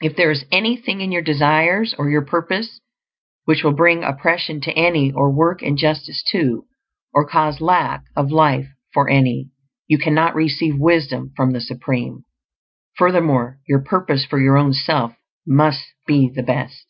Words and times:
If 0.00 0.16
there 0.16 0.30
is 0.30 0.46
anything 0.50 1.02
in 1.02 1.12
your 1.12 1.20
desires 1.20 1.92
or 1.98 2.08
your 2.08 2.24
purpose 2.24 2.80
which 3.44 3.62
will 3.62 3.74
bring 3.74 4.02
oppression 4.02 4.58
to 4.62 4.72
any, 4.72 5.12
or 5.12 5.30
work 5.30 5.62
injustice 5.62 6.22
to, 6.30 6.64
or 7.12 7.28
cause 7.28 7.60
lack 7.60 8.04
of 8.16 8.32
life 8.32 8.68
for 8.94 9.10
any, 9.10 9.50
you 9.86 9.98
cannot 9.98 10.34
receive 10.34 10.78
wisdom 10.78 11.34
from 11.36 11.52
the 11.52 11.60
Supreme. 11.60 12.24
Furthermore, 12.96 13.58
your 13.68 13.80
purpose 13.82 14.24
for 14.24 14.40
your 14.40 14.56
own 14.56 14.72
self 14.72 15.12
must 15.46 15.84
be 16.06 16.30
the 16.34 16.42
best. 16.42 16.86